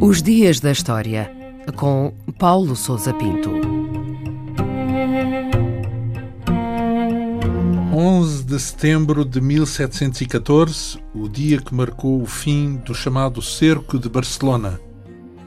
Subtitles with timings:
[0.00, 1.30] Os Dias da História,
[1.76, 3.50] com Paulo Souza Pinto.
[7.94, 14.08] 11 de setembro de 1714, o dia que marcou o fim do chamado Cerco de
[14.08, 14.80] Barcelona.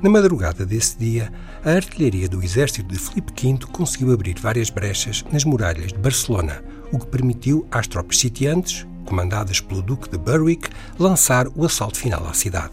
[0.02, 1.32] Na madrugada desse dia,
[1.64, 6.64] a artilharia do exército de Filipe V conseguiu abrir várias brechas nas muralhas de Barcelona,
[6.92, 12.26] o que permitiu às tropas sitiantes, comandadas pelo Duque de Berwick, lançar o assalto final
[12.28, 12.72] à cidade.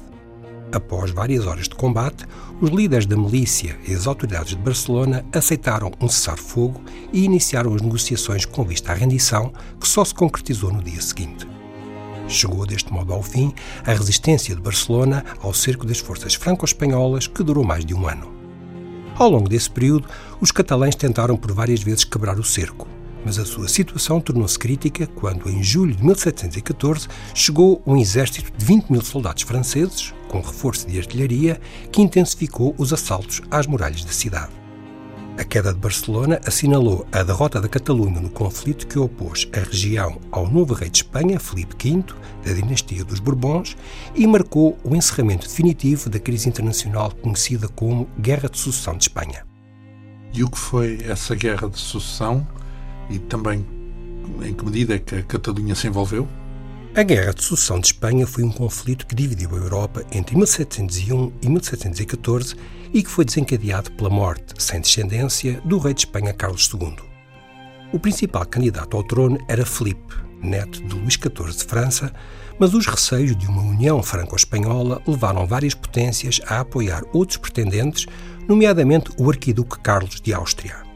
[0.73, 2.25] Após várias horas de combate,
[2.61, 6.81] os líderes da milícia e as autoridades de Barcelona aceitaram um cessar-fogo
[7.13, 11.47] e iniciaram as negociações com vista à rendição, que só se concretizou no dia seguinte.
[12.27, 13.53] Chegou deste modo ao fim
[13.85, 18.33] a resistência de Barcelona ao cerco das forças franco-espanholas, que durou mais de um ano.
[19.15, 20.09] Ao longo desse período,
[20.41, 22.89] os catalães tentaram por várias vezes quebrar o cerco,
[23.25, 28.65] mas a sua situação tornou-se crítica quando, em julho de 1714, chegou um exército de
[28.65, 34.13] 20 mil soldados franceses, com reforço de artilharia, que intensificou os assaltos às muralhas da
[34.13, 34.63] cidade.
[35.39, 40.21] A queda de Barcelona assinalou a derrota da Catalunha no conflito que opôs a região
[40.31, 42.05] ao novo rei de Espanha, Filipe V,
[42.45, 43.75] da dinastia dos Bourbons,
[44.15, 49.47] e marcou o encerramento definitivo da crise internacional conhecida como Guerra de Sucessão de Espanha.
[50.35, 52.47] E o que foi essa guerra de sucessão?
[53.11, 53.65] E também
[54.43, 56.29] em que medida é que a Catalunha se envolveu?
[56.95, 61.33] A Guerra de Sucessão de Espanha foi um conflito que dividiu a Europa entre 1701
[61.41, 62.55] e 1714
[62.93, 66.97] e que foi desencadeado pela morte, sem descendência, do rei de Espanha Carlos II.
[67.93, 72.13] O principal candidato ao trono era Felipe, neto de Luís XIV de França,
[72.59, 78.07] mas os receios de uma união franco-espanhola levaram várias potências a apoiar outros pretendentes,
[78.47, 80.92] nomeadamente o arquiduque Carlos de Áustria.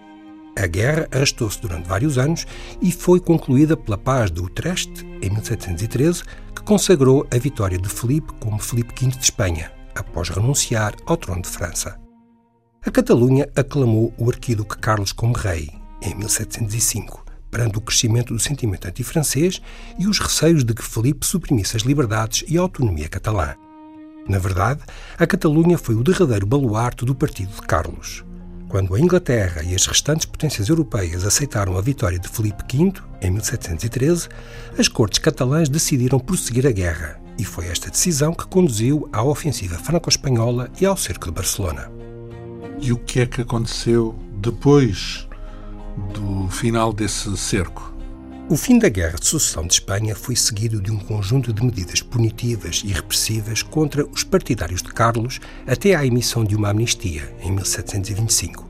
[0.59, 2.47] A guerra arrastou-se durante vários anos
[2.81, 6.23] e foi concluída pela Paz de Utrecht, em 1713,
[6.55, 11.43] que consagrou a vitória de Felipe como Felipe V de Espanha, após renunciar ao trono
[11.43, 12.01] de França.
[12.85, 15.69] A Catalunha aclamou o arquiduque Carlos como rei,
[16.01, 19.61] em 1705, perante o crescimento do sentimento antifrancês
[19.99, 23.55] e os receios de que Felipe suprimisse as liberdades e a autonomia catalã.
[24.27, 24.81] Na verdade,
[25.19, 28.25] a Catalunha foi o derradeiro baluarte do partido de Carlos.
[28.77, 32.93] Quando a Inglaterra e as restantes potências europeias aceitaram a vitória de Filipe V,
[33.23, 34.29] em 1713,
[34.79, 39.79] as cortes catalãs decidiram prosseguir a guerra, e foi esta decisão que conduziu à ofensiva
[39.79, 41.91] franco-espanhola e ao cerco de Barcelona.
[42.79, 45.27] E o que é que aconteceu depois
[46.13, 47.97] do final desse cerco?
[48.51, 52.03] O fim da Guerra de Sucessão de Espanha foi seguido de um conjunto de medidas
[52.03, 57.51] punitivas e repressivas contra os partidários de Carlos até à emissão de uma amnistia, em
[57.53, 58.66] 1725.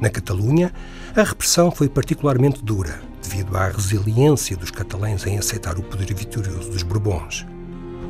[0.00, 0.72] Na Catalunha,
[1.16, 6.70] a repressão foi particularmente dura, devido à resiliência dos catalães em aceitar o poder vitorioso
[6.70, 7.46] dos Bourbons.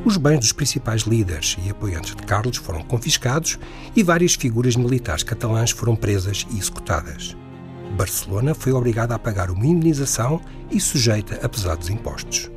[0.03, 3.57] Os bens dos principais líderes e apoiantes de Carlos foram confiscados
[3.95, 7.35] e várias figuras militares catalãs foram presas e executadas.
[7.97, 12.51] Barcelona foi obrigada a pagar uma indenização e sujeita a pesados impostos.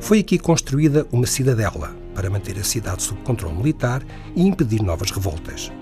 [0.00, 4.02] Foi aqui construída uma cidadela para manter a cidade sob controle militar
[4.36, 5.72] e impedir novas revoltas.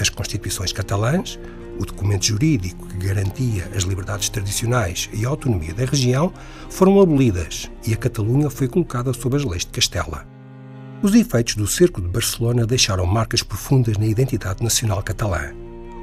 [0.00, 1.38] As constituições catalãs,
[1.78, 6.32] o documento jurídico que garantia as liberdades tradicionais e a autonomia da região,
[6.68, 10.26] foram abolidas e a Catalunha foi colocada sob as leis de Castela.
[11.02, 15.52] Os efeitos do cerco de Barcelona deixaram marcas profundas na identidade nacional catalã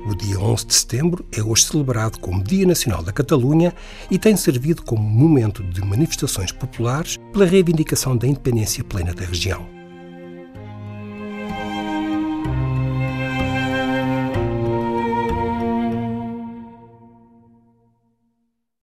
[0.05, 3.73] o dia 11 de setembro é hoje celebrado como Dia Nacional da Catalunha
[4.09, 9.80] e tem servido como momento de manifestações populares pela reivindicação da independência plena da região.